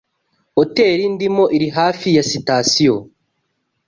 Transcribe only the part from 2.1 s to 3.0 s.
ya sitasiyo.